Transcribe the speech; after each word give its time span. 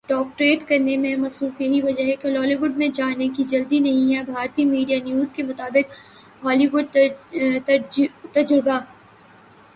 direct 0.09 0.67
کرنے 0.69 0.95
میں 0.97 1.15
مصروف 1.15 1.59
یہی 1.61 1.81
وجہ 1.81 2.03
ہے 2.03 2.15
کہ 2.15 2.29
لالی 2.29 2.55
ووڈ 2.55 2.77
میں 2.77 2.87
جانے 2.93 3.27
کی 3.35 3.43
جلدی 3.47 3.79
نہیں 3.79 4.15
ہے 4.15 4.23
بھارتی 4.25 4.65
میڈیا 4.65 4.97
نیوز 5.03 5.33
کے 5.33 5.43
مطابق 5.43 5.93
ہالی 6.43 6.67
ووڈ 6.67 6.97
تجربہ 8.33 8.79